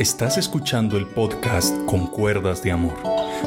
Estás 0.00 0.38
escuchando 0.38 0.96
el 0.96 1.06
podcast 1.06 1.76
Con 1.84 2.06
Cuerdas 2.06 2.62
de 2.62 2.72
Amor, 2.72 2.94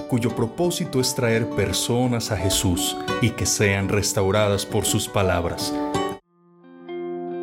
cuyo 0.08 0.36
propósito 0.36 1.02
es 1.02 1.16
traer 1.16 1.50
personas 1.50 2.32
a 2.32 2.38
Jesús 2.38 2.96
y 3.24 3.32
que 3.32 3.48
sean 3.48 3.90
restauradas 3.90 4.64
por 4.64 4.86
sus 4.86 5.08
palabras. 5.08 5.74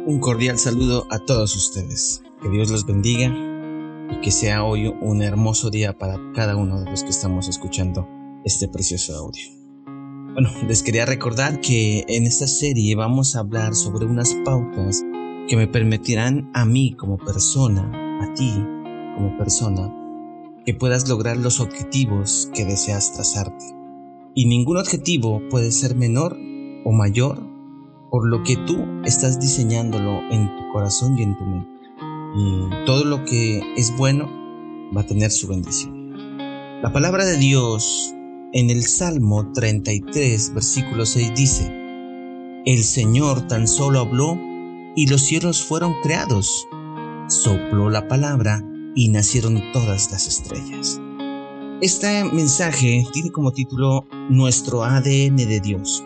Un 0.06 0.20
cordial 0.20 0.60
saludo 0.60 1.08
a 1.10 1.18
todos 1.18 1.56
ustedes. 1.56 2.22
Que 2.40 2.50
Dios 2.50 2.70
los 2.70 2.86
bendiga 2.86 3.34
y 4.12 4.20
que 4.22 4.30
sea 4.30 4.62
hoy 4.62 4.86
un 4.86 5.22
hermoso 5.22 5.70
día 5.70 5.98
para 5.98 6.16
cada 6.32 6.54
uno 6.54 6.78
de 6.78 6.88
los 6.88 7.02
que 7.02 7.10
estamos 7.10 7.48
escuchando 7.48 8.08
este 8.44 8.68
precioso 8.68 9.16
audio. 9.16 9.44
Bueno, 10.34 10.50
les 10.68 10.84
quería 10.84 11.04
recordar 11.04 11.60
que 11.60 12.04
en 12.06 12.28
esta 12.28 12.46
serie 12.46 12.94
vamos 12.94 13.34
a 13.34 13.40
hablar 13.40 13.74
sobre 13.74 14.06
unas 14.06 14.32
pautas 14.44 15.02
que 15.48 15.56
me 15.56 15.66
permitirán 15.66 16.48
a 16.54 16.64
mí 16.64 16.94
como 16.94 17.18
persona, 17.18 17.90
a 18.22 18.34
ti, 18.34 18.54
como 19.14 19.36
persona 19.36 19.94
que 20.64 20.74
puedas 20.74 21.08
lograr 21.08 21.36
los 21.36 21.60
objetivos 21.60 22.50
que 22.54 22.64
deseas 22.64 23.12
trazarte. 23.12 23.64
Y 24.34 24.46
ningún 24.46 24.76
objetivo 24.76 25.42
puede 25.50 25.70
ser 25.70 25.96
menor 25.96 26.36
o 26.84 26.92
mayor 26.92 27.42
por 28.10 28.26
lo 28.26 28.42
que 28.42 28.56
tú 28.56 28.76
estás 29.04 29.40
diseñándolo 29.40 30.20
en 30.30 30.56
tu 30.56 30.72
corazón 30.72 31.18
y 31.18 31.22
en 31.22 31.36
tu 31.36 31.44
mente. 31.44 31.70
Todo 32.86 33.04
lo 33.04 33.24
que 33.24 33.62
es 33.76 33.96
bueno 33.96 34.28
va 34.96 35.02
a 35.02 35.06
tener 35.06 35.30
su 35.30 35.48
bendición. 35.48 36.10
La 36.82 36.92
palabra 36.92 37.24
de 37.24 37.36
Dios 37.36 38.14
en 38.52 38.70
el 38.70 38.82
Salmo 38.82 39.52
33, 39.52 40.54
versículo 40.54 41.06
6 41.06 41.32
dice, 41.36 41.72
El 42.66 42.82
Señor 42.84 43.46
tan 43.46 43.68
solo 43.68 44.00
habló 44.00 44.38
y 44.96 45.06
los 45.06 45.22
cielos 45.22 45.62
fueron 45.62 45.94
creados. 46.02 46.66
Sopló 47.28 47.90
la 47.90 48.08
palabra 48.08 48.64
y 48.94 49.08
nacieron 49.08 49.60
todas 49.72 50.10
las 50.10 50.26
estrellas. 50.26 51.00
Este 51.80 52.24
mensaje 52.24 53.04
tiene 53.12 53.30
como 53.30 53.52
título 53.52 54.06
Nuestro 54.28 54.84
ADN 54.84 55.36
de 55.36 55.60
Dios. 55.60 56.04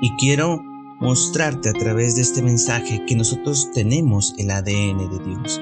Y 0.00 0.10
quiero 0.16 0.62
mostrarte 1.00 1.70
a 1.70 1.72
través 1.72 2.14
de 2.14 2.22
este 2.22 2.42
mensaje 2.42 3.04
que 3.06 3.16
nosotros 3.16 3.70
tenemos 3.74 4.34
el 4.38 4.50
ADN 4.52 5.10
de 5.10 5.18
Dios. 5.24 5.60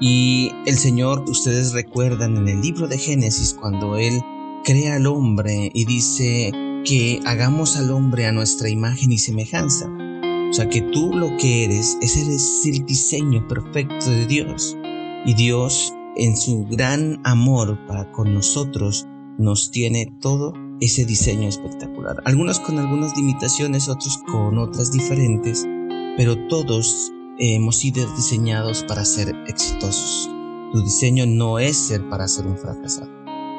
Y 0.00 0.50
el 0.66 0.78
Señor, 0.78 1.24
ustedes 1.28 1.72
recuerdan 1.72 2.36
en 2.38 2.48
el 2.48 2.62
libro 2.62 2.88
de 2.88 2.96
Génesis 2.98 3.54
cuando 3.54 3.96
Él 3.96 4.22
crea 4.64 4.96
al 4.96 5.06
hombre 5.06 5.70
y 5.74 5.84
dice 5.84 6.50
que 6.84 7.20
hagamos 7.26 7.76
al 7.76 7.90
hombre 7.90 8.26
a 8.26 8.32
nuestra 8.32 8.68
imagen 8.70 9.12
y 9.12 9.18
semejanza. 9.18 9.88
O 10.48 10.52
sea 10.52 10.68
que 10.68 10.80
tú 10.80 11.12
lo 11.14 11.36
que 11.36 11.64
eres, 11.64 11.98
eres 12.00 12.62
el 12.66 12.84
diseño 12.84 13.46
perfecto 13.46 14.10
de 14.10 14.26
Dios. 14.26 14.76
Y 15.24 15.34
Dios, 15.34 15.92
en 16.16 16.36
su 16.36 16.66
gran 16.66 17.20
amor 17.24 17.78
para 17.86 18.10
con 18.10 18.34
nosotros, 18.34 19.06
nos 19.38 19.70
tiene 19.70 20.06
todo 20.20 20.52
ese 20.80 21.04
diseño 21.04 21.48
espectacular. 21.48 22.16
Algunos 22.24 22.58
con 22.58 22.78
algunas 22.78 23.16
limitaciones, 23.16 23.88
otros 23.88 24.18
con 24.30 24.58
otras 24.58 24.90
diferentes, 24.90 25.64
pero 26.16 26.48
todos 26.48 27.12
hemos 27.38 27.76
sido 27.76 28.04
diseñados 28.14 28.84
para 28.84 29.04
ser 29.04 29.34
exitosos. 29.46 30.28
Tu 30.72 30.82
diseño 30.82 31.26
no 31.26 31.58
es 31.58 31.76
ser 31.76 32.08
para 32.08 32.26
ser 32.26 32.46
un 32.46 32.58
fracasado. 32.58 33.10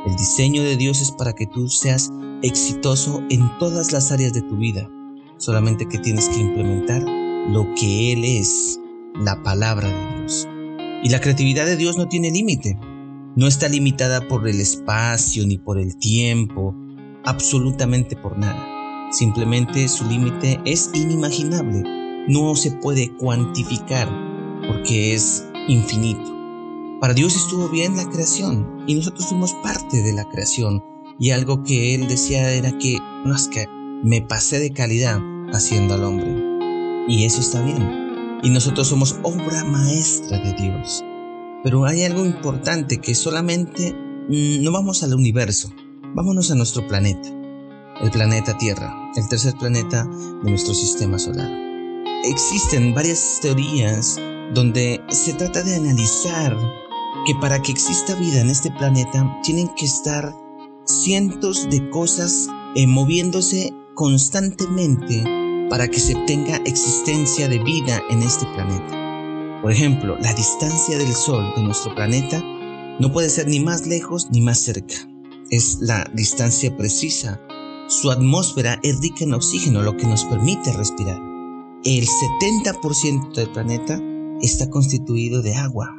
El 0.05 0.15
diseño 0.17 0.63
de 0.63 0.75
Dios 0.75 1.01
es 1.01 1.11
para 1.11 1.33
que 1.33 1.47
tú 1.47 1.69
seas 1.69 2.11
exitoso 2.41 3.21
en 3.29 3.49
todas 3.57 3.93
las 3.93 4.11
áreas 4.11 4.33
de 4.33 4.41
tu 4.41 4.57
vida. 4.57 4.89
Solamente 5.37 5.87
que 5.87 5.97
tienes 5.97 6.27
que 6.27 6.41
implementar 6.41 7.03
lo 7.49 7.73
que 7.75 8.11
Él 8.11 8.25
es, 8.25 8.79
la 9.15 9.41
palabra 9.43 9.87
de 9.87 9.93
Dios. 9.93 10.12
Y 11.03 11.09
la 11.09 11.19
creatividad 11.19 11.65
de 11.65 11.75
Dios 11.75 11.97
no 11.97 12.07
tiene 12.07 12.31
límite. 12.31 12.79
No 13.35 13.47
está 13.47 13.67
limitada 13.67 14.25
por 14.29 14.47
el 14.47 14.61
espacio 14.61 15.45
ni 15.45 15.57
por 15.57 15.77
el 15.77 15.97
tiempo, 15.97 16.73
absolutamente 17.25 18.15
por 18.15 18.37
nada. 18.37 19.11
Simplemente 19.11 19.89
su 19.89 20.05
límite 20.05 20.61
es 20.65 20.91
inimaginable. 20.93 21.83
No 22.29 22.55
se 22.55 22.71
puede 22.71 23.13
cuantificar 23.17 24.09
porque 24.65 25.13
es 25.13 25.45
infinito. 25.67 26.31
Para 27.01 27.13
Dios 27.13 27.35
estuvo 27.35 27.67
bien 27.67 27.97
la 27.97 28.09
creación 28.09 28.85
y 28.87 28.95
nosotros 28.95 29.27
fuimos 29.27 29.53
parte 29.61 30.01
de 30.01 30.13
la 30.13 30.23
creación. 30.29 30.81
Y 31.19 31.31
algo 31.31 31.63
que 31.63 31.95
Él 31.95 32.07
decía 32.07 32.49
era 32.49 32.77
que 32.77 32.97
no 33.25 33.35
es 33.35 33.49
que 33.49 33.65
me 34.03 34.21
pasé 34.21 34.59
de 34.59 34.71
calidad 34.71 35.19
haciendo 35.51 35.95
al 35.95 36.05
hombre. 36.05 36.33
Y 37.09 37.25
eso 37.25 37.41
está 37.41 37.61
bien 37.61 38.02
y 38.43 38.49
nosotros 38.49 38.87
somos 38.87 39.15
obra 39.23 39.63
maestra 39.63 40.37
de 40.37 40.53
Dios. 40.53 41.03
Pero 41.63 41.85
hay 41.85 42.03
algo 42.03 42.25
importante 42.25 42.99
que 42.99 43.15
solamente 43.15 43.93
mm, 43.93 44.61
no 44.61 44.71
vamos 44.71 45.01
al 45.01 45.15
universo, 45.15 45.73
vámonos 46.13 46.51
a 46.51 46.55
nuestro 46.55 46.85
planeta, 46.87 47.29
el 48.01 48.11
planeta 48.11 48.57
Tierra, 48.57 48.93
el 49.15 49.27
tercer 49.29 49.53
planeta 49.57 50.05
de 50.43 50.49
nuestro 50.49 50.73
sistema 50.73 51.17
solar. 51.17 51.49
Existen 52.25 52.93
varias 52.93 53.39
teorías 53.41 54.19
donde 54.53 55.01
se 55.09 55.33
trata 55.33 55.63
de 55.63 55.75
analizar 55.75 56.55
que 57.25 57.33
para 57.39 57.61
que 57.61 57.71
exista 57.71 58.15
vida 58.15 58.41
en 58.41 58.49
este 58.49 58.69
planeta 58.71 59.39
tienen 59.43 59.69
que 59.77 59.85
estar 59.85 60.35
cientos 60.85 61.69
de 61.69 61.89
cosas 61.89 62.49
eh, 62.75 62.87
moviéndose 62.87 63.73
constantemente 63.95 65.42
para 65.69 65.87
que 65.87 65.99
se 65.99 66.15
tenga 66.27 66.57
existencia 66.65 67.47
de 67.47 67.59
vida 67.59 68.01
en 68.09 68.23
este 68.23 68.45
planeta. 68.47 69.59
Por 69.61 69.71
ejemplo, 69.71 70.17
la 70.19 70.33
distancia 70.33 70.97
del 70.97 71.13
Sol 71.13 71.53
de 71.55 71.63
nuestro 71.63 71.95
planeta 71.95 72.41
no 72.99 73.11
puede 73.11 73.29
ser 73.29 73.47
ni 73.47 73.59
más 73.59 73.87
lejos 73.87 74.27
ni 74.31 74.41
más 74.41 74.59
cerca. 74.59 74.95
Es 75.49 75.77
la 75.81 76.09
distancia 76.13 76.75
precisa. 76.75 77.39
Su 77.87 78.11
atmósfera 78.11 78.79
es 78.83 78.99
rica 78.99 79.23
en 79.23 79.33
oxígeno, 79.33 79.81
lo 79.81 79.95
que 79.95 80.07
nos 80.07 80.25
permite 80.25 80.73
respirar. 80.73 81.19
El 81.83 82.05
70% 82.05 83.33
del 83.33 83.51
planeta 83.51 83.99
está 84.41 84.69
constituido 84.69 85.41
de 85.41 85.55
agua. 85.55 85.89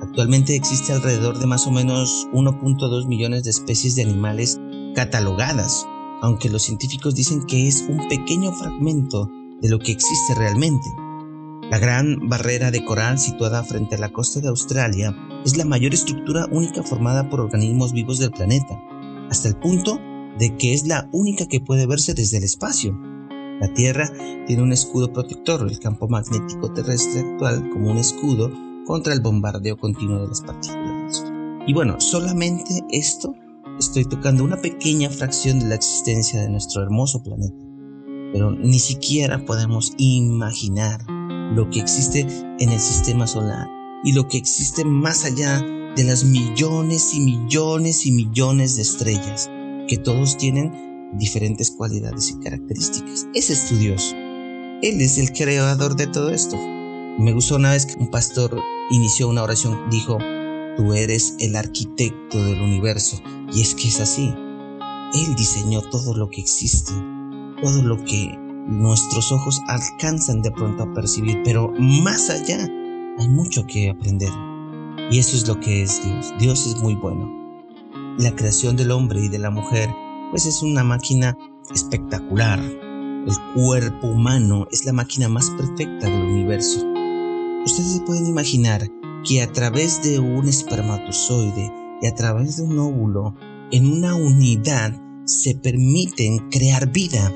Actualmente 0.00 0.56
existe 0.56 0.92
alrededor 0.92 1.38
de 1.38 1.46
más 1.46 1.66
o 1.66 1.70
menos 1.70 2.28
1.2 2.32 3.06
millones 3.06 3.44
de 3.44 3.50
especies 3.50 3.94
de 3.94 4.02
animales 4.02 4.60
catalogadas 4.94 5.86
aunque 6.22 6.48
los 6.48 6.62
científicos 6.62 7.14
dicen 7.14 7.44
que 7.44 7.66
es 7.66 7.84
un 7.88 8.08
pequeño 8.08 8.52
fragmento 8.52 9.28
de 9.60 9.68
lo 9.68 9.80
que 9.80 9.90
existe 9.90 10.34
realmente. 10.36 10.86
La 11.68 11.78
gran 11.78 12.28
barrera 12.28 12.70
de 12.70 12.84
coral 12.84 13.18
situada 13.18 13.64
frente 13.64 13.96
a 13.96 13.98
la 13.98 14.12
costa 14.12 14.40
de 14.40 14.48
Australia 14.48 15.14
es 15.44 15.56
la 15.56 15.64
mayor 15.64 15.92
estructura 15.94 16.46
única 16.52 16.84
formada 16.84 17.28
por 17.28 17.40
organismos 17.40 17.92
vivos 17.92 18.20
del 18.20 18.30
planeta, 18.30 18.80
hasta 19.30 19.48
el 19.48 19.56
punto 19.56 19.98
de 20.38 20.56
que 20.56 20.72
es 20.74 20.86
la 20.86 21.08
única 21.12 21.46
que 21.46 21.60
puede 21.60 21.86
verse 21.86 22.14
desde 22.14 22.38
el 22.38 22.44
espacio. 22.44 22.96
La 23.60 23.72
Tierra 23.74 24.08
tiene 24.46 24.62
un 24.62 24.72
escudo 24.72 25.12
protector, 25.12 25.66
el 25.68 25.80
campo 25.80 26.08
magnético 26.08 26.72
terrestre 26.72 27.20
actual 27.20 27.68
como 27.70 27.90
un 27.90 27.98
escudo 27.98 28.50
contra 28.86 29.12
el 29.12 29.20
bombardeo 29.20 29.76
continuo 29.76 30.20
de 30.20 30.28
las 30.28 30.40
partículas. 30.40 31.24
Y 31.66 31.72
bueno, 31.72 32.00
solamente 32.00 32.80
esto 32.90 33.34
estoy 33.78 34.04
tocando 34.04 34.44
una 34.44 34.56
pequeña 34.56 35.10
fracción 35.10 35.58
de 35.60 35.66
la 35.66 35.74
existencia 35.74 36.40
de 36.40 36.48
nuestro 36.48 36.82
hermoso 36.82 37.22
planeta, 37.22 37.56
pero 38.32 38.50
ni 38.52 38.78
siquiera 38.78 39.44
podemos 39.44 39.92
imaginar 39.98 41.04
lo 41.54 41.68
que 41.70 41.80
existe 41.80 42.26
en 42.58 42.70
el 42.70 42.80
sistema 42.80 43.26
solar 43.26 43.68
y 44.04 44.12
lo 44.12 44.28
que 44.28 44.38
existe 44.38 44.84
más 44.84 45.24
allá 45.24 45.62
de 45.96 46.04
las 46.04 46.24
millones 46.24 47.14
y 47.14 47.20
millones 47.20 48.06
y 48.06 48.12
millones 48.12 48.76
de 48.76 48.82
estrellas, 48.82 49.50
que 49.88 49.98
todos 49.98 50.38
tienen 50.38 51.10
diferentes 51.18 51.70
cualidades 51.70 52.30
y 52.30 52.38
características. 52.40 53.26
Es 53.34 53.68
tu 53.68 53.76
Dios. 53.76 54.14
Él 54.82 55.00
es 55.00 55.18
el 55.18 55.32
creador 55.32 55.96
de 55.96 56.06
todo 56.06 56.30
esto. 56.30 56.56
Me 57.18 57.32
gustó 57.32 57.56
una 57.56 57.72
vez 57.72 57.86
que 57.86 57.98
un 57.98 58.10
pastor 58.10 58.58
inició 58.90 59.28
una 59.28 59.42
oración, 59.42 59.78
dijo, 59.90 60.18
Tú 60.76 60.94
eres 60.94 61.36
el 61.38 61.56
arquitecto 61.56 62.42
del 62.42 62.60
universo. 62.60 63.20
Y 63.52 63.60
es 63.60 63.74
que 63.74 63.88
es 63.88 64.00
así. 64.00 64.32
Él 65.14 65.34
diseñó 65.36 65.82
todo 65.82 66.16
lo 66.16 66.30
que 66.30 66.40
existe, 66.40 66.92
todo 67.60 67.82
lo 67.82 68.02
que 68.04 68.34
nuestros 68.66 69.30
ojos 69.32 69.60
alcanzan 69.68 70.40
de 70.40 70.50
pronto 70.50 70.84
a 70.84 70.94
percibir, 70.94 71.38
pero 71.44 71.70
más 71.78 72.30
allá 72.30 72.66
hay 73.18 73.28
mucho 73.28 73.66
que 73.66 73.90
aprender. 73.90 74.30
Y 75.10 75.18
eso 75.18 75.36
es 75.36 75.46
lo 75.46 75.60
que 75.60 75.82
es 75.82 76.02
Dios. 76.02 76.32
Dios 76.38 76.66
es 76.66 76.76
muy 76.76 76.94
bueno. 76.94 77.30
La 78.18 78.34
creación 78.34 78.76
del 78.76 78.90
hombre 78.90 79.20
y 79.20 79.28
de 79.28 79.38
la 79.38 79.50
mujer, 79.50 79.90
pues 80.30 80.46
es 80.46 80.62
una 80.62 80.82
máquina 80.82 81.36
espectacular. 81.74 82.58
El 82.60 83.34
cuerpo 83.54 84.06
humano 84.06 84.66
es 84.70 84.86
la 84.86 84.92
máquina 84.92 85.28
más 85.28 85.50
perfecta 85.50 86.08
del 86.08 86.22
universo. 86.22 86.86
Ustedes 87.64 88.02
pueden 88.06 88.26
imaginar 88.26 88.88
que 89.24 89.42
a 89.42 89.52
través 89.52 90.02
de 90.02 90.18
un 90.18 90.48
espermatozoide 90.48 91.70
y 92.00 92.06
a 92.06 92.14
través 92.14 92.56
de 92.56 92.64
un 92.64 92.78
óvulo, 92.78 93.34
en 93.70 93.86
una 93.86 94.14
unidad, 94.14 94.92
se 95.24 95.54
permiten 95.54 96.50
crear 96.50 96.90
vida. 96.92 97.32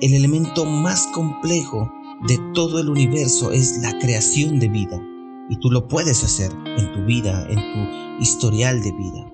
El 0.00 0.14
elemento 0.14 0.64
más 0.64 1.06
complejo 1.08 1.90
de 2.26 2.38
todo 2.54 2.80
el 2.80 2.88
universo 2.88 3.52
es 3.52 3.78
la 3.78 3.98
creación 3.98 4.58
de 4.58 4.68
vida. 4.68 5.02
y 5.48 5.60
tú 5.60 5.70
lo 5.70 5.86
puedes 5.86 6.24
hacer 6.24 6.50
en 6.76 6.92
tu 6.92 7.04
vida, 7.04 7.46
en 7.48 7.54
tu 7.54 8.20
historial 8.20 8.82
de 8.82 8.90
vida. 8.90 9.32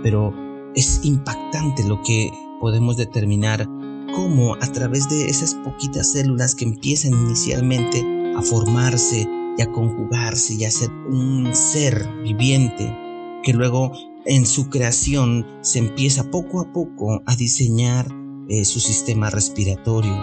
Pero 0.00 0.32
es 0.76 1.00
impactante 1.02 1.82
lo 1.88 2.00
que 2.02 2.30
podemos 2.60 2.96
determinar 2.96 3.66
cómo 4.14 4.54
a 4.54 4.72
través 4.72 5.08
de 5.08 5.26
esas 5.26 5.54
poquitas 5.54 6.12
células 6.12 6.54
que 6.54 6.64
empiezan 6.64 7.14
inicialmente 7.14 8.06
a 8.36 8.42
formarse 8.42 9.28
y 9.56 9.62
a 9.62 9.70
conjugarse 9.70 10.54
y 10.54 10.64
a 10.64 10.70
ser 10.70 10.90
un 10.90 11.50
ser 11.54 12.08
viviente, 12.22 12.96
que 13.42 13.52
luego 13.52 13.92
en 14.26 14.46
su 14.46 14.68
creación 14.68 15.46
se 15.62 15.78
empieza 15.78 16.30
poco 16.30 16.60
a 16.60 16.72
poco 16.72 17.22
a 17.26 17.36
diseñar 17.36 18.08
eh, 18.48 18.64
su 18.64 18.80
sistema 18.80 19.30
respiratorio, 19.30 20.16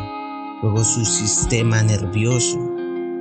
luego 0.62 0.83
su 0.83 1.06
sistema 1.06 1.81
nervioso, 1.81 2.57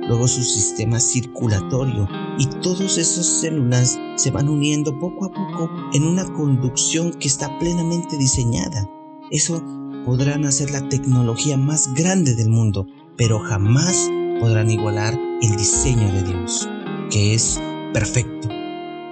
luego 0.07 0.27
su 0.27 0.43
sistema 0.43 0.99
circulatorio 0.99 2.07
y 2.37 2.45
todas 2.61 2.97
esas 2.97 3.25
células 3.25 3.99
se 4.15 4.31
van 4.31 4.49
uniendo 4.49 4.97
poco 4.99 5.25
a 5.25 5.29
poco 5.29 5.69
en 5.93 6.03
una 6.03 6.25
conducción 6.33 7.11
que 7.13 7.27
está 7.27 7.57
plenamente 7.59 8.17
diseñada. 8.17 8.89
Eso 9.31 9.63
podrán 10.05 10.45
hacer 10.45 10.71
la 10.71 10.87
tecnología 10.87 11.57
más 11.57 11.93
grande 11.93 12.35
del 12.35 12.49
mundo, 12.49 12.87
pero 13.17 13.39
jamás 13.39 14.09
podrán 14.39 14.69
igualar 14.69 15.17
el 15.41 15.55
diseño 15.55 16.11
de 16.11 16.23
Dios, 16.23 16.69
que 17.09 17.33
es 17.33 17.59
perfecto. 17.93 18.49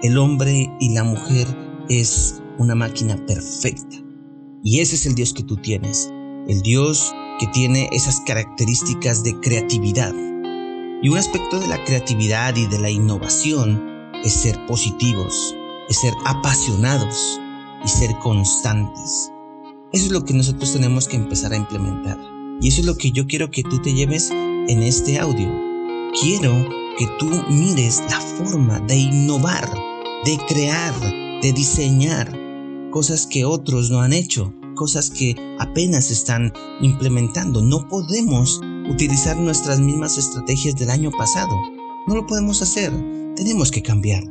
El 0.01 0.17
hombre 0.17 0.71
y 0.79 0.93
la 0.93 1.03
mujer 1.03 1.47
es 1.89 2.41
una 2.57 2.75
máquina 2.75 3.17
perfecta. 3.25 3.97
Y 4.63 4.79
ese 4.79 4.95
es 4.95 5.05
el 5.05 5.15
Dios 5.15 5.33
que 5.33 5.43
tú 5.43 5.57
tienes, 5.57 6.11
el 6.47 6.61
Dios 6.61 7.13
que 7.39 7.47
tiene 7.47 7.89
esas 7.91 8.21
características 8.21 9.23
de 9.23 9.39
creatividad. 9.39 10.13
Y 11.01 11.09
un 11.09 11.17
aspecto 11.17 11.59
de 11.59 11.67
la 11.67 11.83
creatividad 11.83 12.55
y 12.55 12.65
de 12.67 12.79
la 12.79 12.89
innovación 12.89 14.11
es 14.23 14.33
ser 14.33 14.65
positivos, 14.65 15.55
es 15.89 15.99
ser 15.99 16.13
apasionados 16.25 17.39
y 17.83 17.87
ser 17.87 18.17
constantes. 18.19 19.31
Eso 19.91 20.05
es 20.05 20.11
lo 20.11 20.25
que 20.25 20.33
nosotros 20.33 20.73
tenemos 20.73 21.07
que 21.07 21.15
empezar 21.15 21.53
a 21.53 21.57
implementar. 21.57 22.17
Y 22.61 22.69
eso 22.69 22.81
es 22.81 22.87
lo 22.87 22.97
que 22.97 23.11
yo 23.11 23.27
quiero 23.27 23.51
que 23.51 23.63
tú 23.63 23.81
te 23.81 23.93
lleves 23.93 24.31
en 24.67 24.83
este 24.83 25.19
audio. 25.19 25.51
Quiero 26.21 26.53
que 26.97 27.07
tú 27.19 27.29
mires 27.49 28.01
la 28.09 28.19
forma 28.19 28.79
de 28.81 28.95
innovar, 28.95 29.69
de 30.23 30.37
crear, 30.47 30.93
de 31.41 31.51
diseñar 31.53 32.31
cosas 32.91 33.27
que 33.27 33.45
otros 33.45 33.91
no 33.91 34.01
han 34.01 34.13
hecho, 34.13 34.53
cosas 34.75 35.09
que 35.09 35.35
apenas 35.59 36.11
están 36.11 36.53
implementando. 36.81 37.61
No 37.61 37.87
podemos 37.87 38.61
utilizar 38.89 39.37
nuestras 39.37 39.79
mismas 39.79 40.17
estrategias 40.17 40.75
del 40.75 40.89
año 40.89 41.11
pasado. 41.11 41.53
No 42.07 42.15
lo 42.15 42.25
podemos 42.25 42.61
hacer. 42.61 42.91
Tenemos 43.35 43.71
que 43.71 43.81
cambiar. 43.81 44.23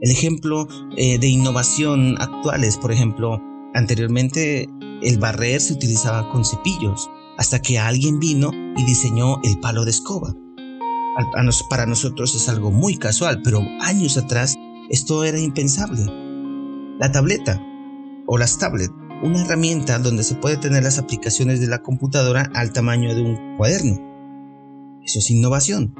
El 0.00 0.10
ejemplo 0.10 0.66
eh, 0.96 1.18
de 1.18 1.28
innovación 1.28 2.16
actuales, 2.20 2.76
por 2.76 2.92
ejemplo, 2.92 3.40
anteriormente 3.74 4.68
el 5.02 5.18
barrer 5.18 5.60
se 5.60 5.74
utilizaba 5.74 6.28
con 6.30 6.44
cepillos, 6.44 7.08
hasta 7.38 7.60
que 7.60 7.78
alguien 7.78 8.18
vino 8.18 8.50
y 8.76 8.84
diseñó 8.84 9.40
el 9.42 9.58
palo 9.60 9.84
de 9.84 9.90
escoba. 9.90 10.34
Para 11.70 11.86
nosotros 11.86 12.34
es 12.34 12.48
algo 12.48 12.70
muy 12.70 12.96
casual, 12.96 13.40
pero 13.42 13.60
años 13.80 14.16
atrás 14.16 14.56
esto 14.90 15.24
era 15.24 15.38
impensable. 15.38 16.04
La 16.98 17.10
tableta 17.10 17.62
o 18.26 18.38
las 18.38 18.58
tablets 18.58 18.92
una 19.22 19.42
herramienta 19.42 19.98
donde 19.98 20.22
se 20.22 20.34
puede 20.34 20.56
tener 20.56 20.82
las 20.82 20.98
aplicaciones 20.98 21.60
de 21.60 21.66
la 21.66 21.82
computadora 21.82 22.50
al 22.54 22.72
tamaño 22.72 23.14
de 23.14 23.22
un 23.22 23.56
cuaderno. 23.56 23.98
Eso 25.02 25.20
es 25.20 25.30
innovación. 25.30 25.94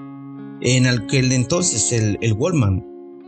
En 0.60 0.86
aquel 0.86 1.32
entonces 1.32 1.92
el, 1.92 2.18
el 2.20 2.36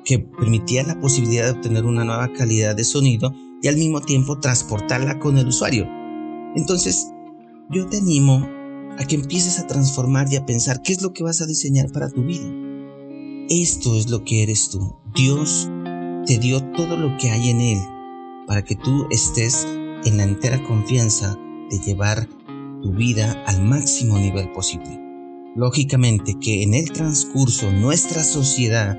que 0.05 0.19
permitía 0.19 0.83
la 0.83 1.01
posibilidad 1.01 1.45
de 1.45 1.53
obtener 1.53 1.85
una 1.85 2.05
nueva 2.05 2.33
calidad 2.33 2.75
de 2.77 2.85
sonido 2.85 3.33
y 3.63 3.69
al 3.69 3.77
mismo 3.77 4.01
tiempo 4.01 4.39
transportarla 4.39 5.19
con 5.19 5.39
el 5.39 5.49
usuario. 5.49 5.87
Entonces, 6.55 7.09
yo 7.71 7.87
te 7.87 7.99
animo 7.99 8.47
a 8.99 9.05
que 9.07 9.15
empieces 9.15 9.59
a 9.59 9.67
transformar 9.67 10.27
y 10.33 10.37
a 10.37 10.47
pensar 10.47 10.83
qué 10.83 10.93
es 10.93 11.03
lo 11.03 11.13
que 11.13 11.23
vas 11.23 11.41
a 11.41 11.47
diseñar 11.47 11.93
para 11.93 12.09
tu 12.09 12.25
vida. 12.25 12.51
Esto 13.51 13.97
es 13.97 14.09
lo 14.09 14.25
que 14.25 14.43
eres 14.43 14.71
tú. 14.71 14.97
Dios 15.15 15.71
te 16.27 16.39
dio 16.39 16.63
todo 16.73 16.97
lo 16.97 17.17
que 17.19 17.31
hay 17.31 17.51
en 17.51 17.61
Él 17.61 17.79
para 18.47 18.65
que 18.65 18.75
tú 18.75 19.07
estés 19.11 19.67
en 20.05 20.17
la 20.17 20.25
entera 20.25 20.63
confianza 20.65 21.37
de 21.71 21.79
llevar 21.79 22.29
tu 22.83 22.93
vida 22.93 23.45
al 23.47 23.63
máximo 23.63 24.19
nivel 24.19 24.51
posible. 24.53 25.01
Lógicamente 25.55 26.35
que 26.41 26.63
en 26.63 26.75
el 26.75 26.91
transcurso 26.93 27.71
nuestra 27.71 28.23
sociedad, 28.23 28.97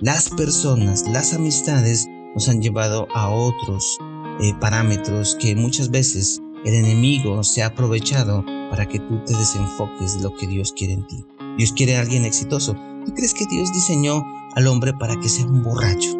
las 0.00 0.30
personas, 0.30 1.08
las 1.08 1.34
amistades 1.34 2.06
nos 2.34 2.48
han 2.48 2.60
llevado 2.60 3.08
a 3.14 3.30
otros 3.30 3.98
eh, 4.40 4.52
parámetros 4.60 5.36
que 5.40 5.54
muchas 5.56 5.90
veces 5.90 6.40
el 6.64 6.74
enemigo 6.74 7.44
se 7.44 7.62
ha 7.62 7.66
aprovechado 7.66 8.44
para 8.70 8.86
que 8.86 8.98
tú 8.98 9.22
te 9.24 9.36
desenfoques 9.36 10.16
de 10.16 10.22
lo 10.22 10.34
que 10.34 10.46
Dios 10.46 10.72
quiere 10.72 10.94
en 10.94 11.06
ti. 11.06 11.24
Dios 11.58 11.72
quiere 11.72 11.96
a 11.96 12.00
alguien 12.00 12.24
exitoso. 12.24 12.74
¿Tú 13.04 13.12
crees 13.14 13.34
que 13.34 13.46
Dios 13.46 13.72
diseñó 13.72 14.24
al 14.54 14.66
hombre 14.66 14.94
para 14.94 15.20
que 15.20 15.28
sea 15.28 15.46
un 15.46 15.62
borracho? 15.62 16.16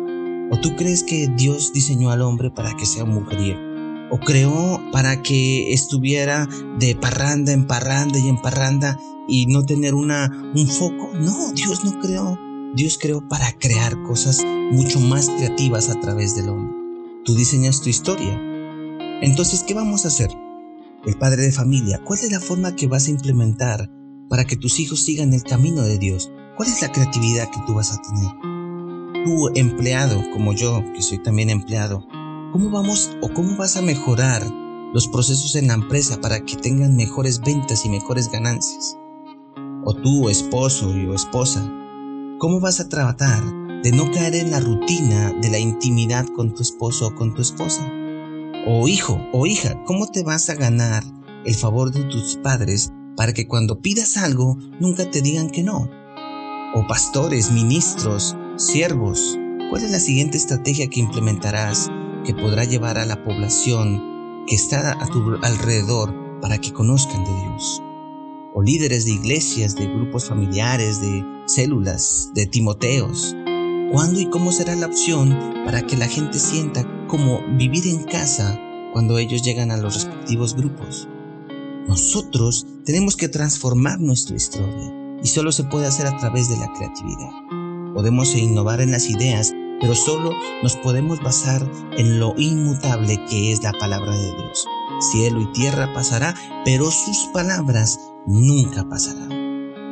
¿O 0.50 0.60
tú 0.60 0.76
crees 0.76 1.02
que 1.02 1.28
Dios 1.28 1.72
diseñó 1.72 2.10
al 2.10 2.20
hombre 2.20 2.50
para 2.50 2.76
que 2.76 2.84
sea 2.84 3.04
un 3.04 3.14
mujeriego? 3.14 3.58
¿O 4.10 4.18
creó 4.18 4.80
para 4.92 5.22
que 5.22 5.72
estuviera 5.72 6.46
de 6.78 6.94
parranda 6.94 7.52
en 7.52 7.66
parranda 7.66 8.18
y 8.18 8.28
en 8.28 8.36
parranda 8.36 8.98
y 9.26 9.46
no 9.46 9.64
tener 9.64 9.94
una, 9.94 10.30
un 10.54 10.68
foco? 10.68 11.10
No, 11.14 11.52
Dios 11.52 11.84
no 11.84 11.98
creó. 12.00 12.38
Dios 12.74 12.98
creó 13.00 13.26
para 13.28 13.52
crear 13.58 14.00
cosas 14.02 14.44
mucho 14.44 15.00
más 15.00 15.30
creativas 15.30 15.88
a 15.88 15.98
través 16.00 16.36
del 16.36 16.50
hombre. 16.50 16.76
Tú 17.24 17.34
diseñas 17.34 17.80
tu 17.80 17.88
historia. 17.88 18.53
Entonces, 19.22 19.62
¿qué 19.62 19.74
vamos 19.74 20.04
a 20.04 20.08
hacer? 20.08 20.30
El 21.06 21.18
padre 21.18 21.42
de 21.42 21.52
familia, 21.52 22.00
¿cuál 22.04 22.18
es 22.20 22.30
la 22.30 22.40
forma 22.40 22.74
que 22.76 22.86
vas 22.86 23.08
a 23.08 23.10
implementar 23.10 23.90
para 24.28 24.44
que 24.44 24.56
tus 24.56 24.80
hijos 24.80 25.02
sigan 25.02 25.32
el 25.32 25.42
camino 25.42 25.82
de 25.82 25.98
Dios? 25.98 26.30
¿Cuál 26.56 26.68
es 26.68 26.82
la 26.82 26.92
creatividad 26.92 27.50
que 27.50 27.60
tú 27.66 27.74
vas 27.74 27.92
a 27.92 28.00
tener? 28.02 28.54
tú 29.24 29.48
empleado, 29.54 30.22
como 30.32 30.52
yo, 30.52 30.84
que 30.94 31.02
soy 31.02 31.18
también 31.18 31.50
empleado, 31.50 32.06
¿cómo 32.52 32.70
vamos 32.70 33.10
o 33.22 33.30
cómo 33.30 33.56
vas 33.56 33.76
a 33.76 33.82
mejorar 33.82 34.42
los 34.92 35.08
procesos 35.08 35.56
en 35.56 35.68
la 35.68 35.74
empresa 35.74 36.20
para 36.20 36.44
que 36.44 36.56
tengan 36.56 36.94
mejores 36.94 37.40
ventas 37.40 37.84
y 37.84 37.88
mejores 37.88 38.30
ganancias? 38.30 38.96
O 39.84 39.94
tú, 39.94 40.28
esposo 40.28 40.90
o 40.90 41.14
esposa, 41.14 41.62
¿cómo 42.38 42.60
vas 42.60 42.80
a 42.80 42.88
tratar 42.88 43.42
de 43.82 43.92
no 43.92 44.10
caer 44.10 44.34
en 44.34 44.50
la 44.50 44.60
rutina 44.60 45.32
de 45.40 45.50
la 45.50 45.58
intimidad 45.58 46.26
con 46.36 46.54
tu 46.54 46.62
esposo 46.62 47.08
o 47.08 47.14
con 47.14 47.34
tu 47.34 47.42
esposa? 47.42 47.82
O 48.66 48.88
hijo 48.88 49.20
o 49.32 49.44
hija, 49.44 49.78
¿cómo 49.84 50.06
te 50.06 50.22
vas 50.22 50.48
a 50.48 50.54
ganar 50.54 51.04
el 51.44 51.54
favor 51.54 51.92
de 51.92 52.02
tus 52.04 52.36
padres 52.36 52.92
para 53.14 53.34
que 53.34 53.46
cuando 53.46 53.80
pidas 53.80 54.16
algo 54.16 54.56
nunca 54.80 55.10
te 55.10 55.20
digan 55.20 55.50
que 55.50 55.62
no? 55.62 55.90
O 56.74 56.86
pastores, 56.86 57.50
ministros, 57.50 58.34
Siervos, 58.56 59.38
¿cuál 59.68 59.82
es 59.82 59.90
la 59.90 59.98
siguiente 59.98 60.38
estrategia 60.38 60.88
que 60.88 61.00
implementarás 61.00 61.90
que 62.24 62.32
podrá 62.32 62.64
llevar 62.64 62.96
a 62.96 63.04
la 63.04 63.22
población 63.22 64.00
que 64.46 64.54
está 64.54 64.92
a 64.92 65.06
tu 65.08 65.36
alrededor 65.42 66.40
para 66.40 66.56
que 66.56 66.72
conozcan 66.72 67.22
de 67.22 67.32
Dios? 67.32 67.82
O 68.54 68.62
líderes 68.62 69.04
de 69.04 69.10
iglesias, 69.10 69.74
de 69.74 69.88
grupos 69.88 70.28
familiares, 70.28 71.02
de 71.02 71.22
células, 71.44 72.30
de 72.32 72.46
Timoteos. 72.46 73.36
¿Cuándo 73.92 74.20
y 74.20 74.30
cómo 74.30 74.52
será 74.52 74.74
la 74.74 74.86
opción 74.86 75.38
para 75.66 75.82
que 75.82 75.98
la 75.98 76.08
gente 76.08 76.38
sienta 76.38 76.86
como 77.14 77.40
vivir 77.56 77.86
en 77.86 78.02
casa 78.02 78.58
cuando 78.92 79.18
ellos 79.18 79.44
llegan 79.44 79.70
a 79.70 79.76
los 79.76 79.94
respectivos 79.94 80.56
grupos? 80.56 81.06
Nosotros 81.86 82.66
tenemos 82.84 83.14
que 83.14 83.28
transformar 83.28 84.00
nuestra 84.00 84.34
historia 84.34 84.92
y 85.22 85.28
solo 85.28 85.52
se 85.52 85.62
puede 85.62 85.86
hacer 85.86 86.08
a 86.08 86.16
través 86.16 86.48
de 86.48 86.56
la 86.56 86.72
creatividad. 86.72 87.30
Podemos 87.94 88.34
innovar 88.34 88.80
en 88.80 88.90
las 88.90 89.08
ideas, 89.08 89.52
pero 89.80 89.94
solo 89.94 90.32
nos 90.64 90.74
podemos 90.78 91.22
basar 91.22 91.64
en 91.96 92.18
lo 92.18 92.34
inmutable 92.36 93.24
que 93.30 93.52
es 93.52 93.62
la 93.62 93.70
palabra 93.74 94.10
de 94.10 94.34
Dios. 94.34 94.66
Cielo 95.12 95.40
y 95.40 95.52
tierra 95.52 95.92
pasará, 95.94 96.34
pero 96.64 96.90
sus 96.90 97.28
palabras 97.32 97.96
nunca 98.26 98.88
pasarán. 98.88 99.30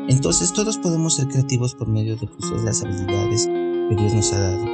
Entonces 0.08 0.52
todos 0.52 0.76
podemos 0.76 1.14
ser 1.14 1.28
creativos 1.28 1.76
por 1.76 1.86
medio 1.86 2.16
de 2.16 2.28
las 2.64 2.82
habilidades 2.82 3.46
que 3.46 3.94
Dios 3.96 4.12
nos 4.12 4.32
ha 4.32 4.40
dado. 4.40 4.64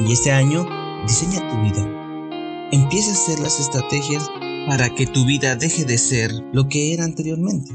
Y 0.00 0.10
este 0.10 0.32
año 0.32 0.66
diseña 1.06 1.48
tu 1.50 1.56
vida. 1.62 2.68
Empieza 2.72 3.10
a 3.10 3.14
hacer 3.14 3.40
las 3.40 3.60
estrategias 3.60 4.28
para 4.66 4.88
que 4.94 5.06
tu 5.06 5.24
vida 5.24 5.56
deje 5.56 5.84
de 5.84 5.98
ser 5.98 6.32
lo 6.52 6.68
que 6.68 6.94
era 6.94 7.04
anteriormente. 7.04 7.72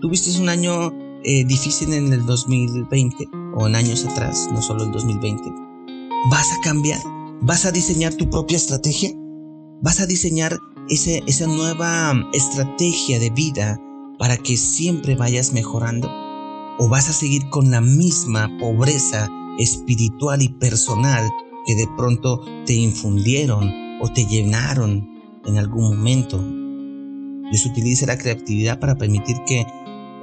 Tuviste 0.00 0.40
un 0.40 0.48
año 0.48 0.92
eh, 1.24 1.44
difícil 1.44 1.92
en 1.92 2.12
el 2.12 2.24
2020 2.24 3.28
o 3.54 3.66
en 3.66 3.76
años 3.76 4.04
atrás, 4.04 4.48
no 4.52 4.62
solo 4.62 4.84
el 4.84 4.92
2020. 4.92 5.42
¿Vas 6.30 6.52
a 6.52 6.60
cambiar? 6.62 7.00
¿Vas 7.40 7.64
a 7.64 7.72
diseñar 7.72 8.14
tu 8.14 8.30
propia 8.30 8.56
estrategia? 8.56 9.10
¿Vas 9.82 10.00
a 10.00 10.06
diseñar 10.06 10.56
ese, 10.88 11.22
esa 11.26 11.46
nueva 11.46 12.14
estrategia 12.32 13.18
de 13.18 13.30
vida 13.30 13.80
para 14.18 14.36
que 14.36 14.56
siempre 14.56 15.16
vayas 15.16 15.52
mejorando? 15.52 16.08
¿O 16.78 16.88
vas 16.88 17.08
a 17.08 17.12
seguir 17.12 17.42
con 17.50 17.70
la 17.70 17.80
misma 17.80 18.48
pobreza 18.58 19.28
espiritual 19.58 20.42
y 20.42 20.48
personal 20.48 21.28
que 21.66 21.74
de 21.74 21.88
pronto 21.96 22.44
te 22.66 22.74
infundieron 22.74 23.98
o 24.00 24.08
te 24.12 24.26
llenaron 24.26 25.08
en 25.44 25.58
algún 25.58 25.84
momento? 25.84 26.38
Dios 27.50 27.66
utiliza 27.66 28.06
la 28.06 28.18
creatividad 28.18 28.80
para 28.80 28.96
permitir 28.96 29.36
que 29.46 29.66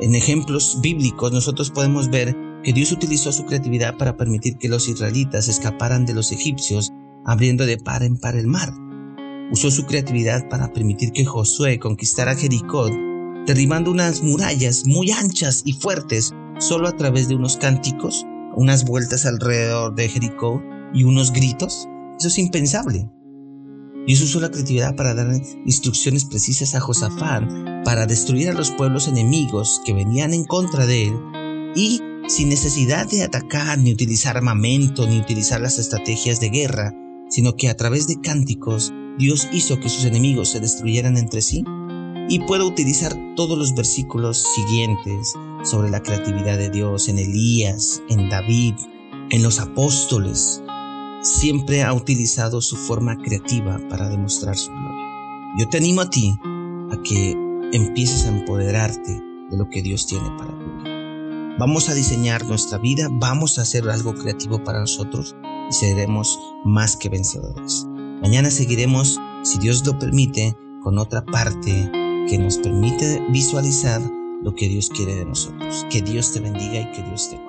en 0.01 0.15
ejemplos 0.15 0.79
bíblicos 0.81 1.31
nosotros 1.31 1.69
podemos 1.72 2.10
ver 2.10 2.36
que 2.63 2.74
Dios 2.74 2.91
utilizó 2.91 3.31
su 3.31 3.46
creatividad 3.46 3.98
para 3.98 4.17
permitir 4.17 4.58
que 4.58 4.69
los 4.69 4.88
israelitas 4.88 5.48
escaparan 5.48 6.05
de 6.05 6.13
los 6.13 6.31
egipcios 6.31 6.91
abriendo 7.25 7.65
de 7.65 7.77
par 7.77 8.03
en 8.03 8.17
par 8.17 8.36
el 8.36 8.48
mar. 8.48 8.74
Usó 9.51 9.72
su 9.72 9.86
creatividad 9.86 10.48
para 10.50 10.72
permitir 10.74 11.12
que 11.12 11.25
Josué 11.25 11.79
conquistara 11.79 12.36
Jericó, 12.36 12.89
derribando 13.46 13.91
unas 13.91 14.22
murallas 14.22 14.86
muy 14.86 15.12
anchas 15.12 15.63
y 15.65 15.74
fuertes 15.74 16.34
solo 16.60 16.88
a 16.88 16.96
través 16.96 17.27
de 17.27 17.36
unos 17.36 17.58
cánticos, 17.58 18.25
unas 18.55 18.86
vueltas 18.86 19.25
alrededor 19.25 19.96
de 19.96 20.10
Jericó 20.10 20.62
y 20.93 21.03
unos 21.03 21.31
gritos. 21.31 21.88
Eso 22.17 22.27
es 22.27 22.38
impensable. 22.38 23.10
Dios 24.08 24.22
usó 24.22 24.39
la 24.39 24.50
creatividad 24.50 24.96
para 24.96 25.13
dar 25.13 25.29
instrucciones 25.65 26.25
precisas 26.25 26.74
a 26.74 26.79
Josafat 26.79 27.43
para 27.84 28.05
destruir 28.05 28.50
a 28.50 28.53
los 28.53 28.72
pueblos 28.72 29.08
enemigos 29.08 29.81
que 29.86 29.93
venían 29.93 30.34
en 30.34 30.46
contra 30.46 30.86
de 30.86 31.08
él 31.08 31.13
y 31.75 32.01
sin 32.27 32.50
necesidad 32.50 33.08
de 33.08 33.24
atacar 33.24 33.77
ni 33.79 33.91
utilizar 33.91 34.38
armamento 34.38 35.08
ni 35.08 35.19
utilizar 35.19 35.62
las 35.62 35.79
estrategias 35.79 36.39
de 36.39 36.50
guerra, 36.50 36.93
sino 37.29 37.55
que 37.55 37.69
a 37.69 37.75
través 37.75 38.08
de 38.08 38.19
cánticos 38.22 38.93
Dios 39.17 39.48
hizo 39.51 39.79
que 39.79 39.89
sus 39.89 40.05
enemigos 40.05 40.50
se 40.50 40.60
destruyeran 40.60 41.17
entre 41.17 41.41
sí. 41.41 41.63
Y 42.29 42.39
puedo 42.41 42.67
utilizar 42.67 43.15
todos 43.36 43.58
los 43.58 43.74
versículos 43.74 44.46
siguientes 44.55 45.34
sobre 45.63 45.89
la 45.89 46.01
creatividad 46.01 46.58
de 46.58 46.69
Dios 46.69 47.10
en 47.10 47.17
Elías, 47.17 48.01
en 48.10 48.29
David, 48.29 48.75
en 49.31 49.43
los 49.43 49.60
apóstoles. 49.60 50.62
Siempre 51.22 51.84
ha 51.84 51.94
utilizado 51.94 52.62
su 52.62 52.78
forma 52.78 53.18
creativa 53.18 53.78
para 53.90 54.08
demostrar 54.08 54.56
su 54.56 54.72
gloria. 54.72 55.06
Yo 55.58 55.68
te 55.68 55.78
animo 55.78 56.02
a 56.02 56.10
ti 56.10 56.34
a 56.92 57.02
que 57.04 57.36
empieces 57.74 58.26
a 58.26 58.30
empoderarte 58.30 59.22
de 59.50 59.58
lo 59.58 59.70
que 59.70 59.82
Dios 59.82 60.08
tiene 60.08 60.30
para 60.38 60.52
ti. 60.52 60.90
Vamos 61.60 61.90
a 61.90 61.94
diseñar 61.94 62.46
nuestra 62.46 62.78
vida, 62.78 63.10
vamos 63.12 63.60
a 63.60 63.64
hacer 63.64 63.90
algo 63.90 64.14
creativo 64.16 64.64
para 64.64 64.80
nosotros 64.80 65.36
y 65.70 65.74
seremos 65.74 66.40
más 66.64 66.96
que 66.96 67.10
vencedores. 67.10 67.86
Mañana 68.22 68.50
seguiremos, 68.50 69.20
si 69.44 69.60
Dios 69.60 69.86
lo 69.86 70.00
permite, 70.00 70.56
con 70.82 70.98
otra 70.98 71.26
parte 71.26 71.92
que 72.30 72.38
nos 72.38 72.58
permite 72.60 73.22
visualizar 73.30 74.02
lo 74.42 74.56
que 74.56 74.70
Dios 74.70 74.90
quiere 74.90 75.16
de 75.16 75.26
nosotros. 75.26 75.86
Que 75.90 76.02
Dios 76.02 76.32
te 76.32 76.40
bendiga 76.40 76.80
y 76.80 76.92
que 76.94 77.04
Dios 77.04 77.30
te 77.30 77.49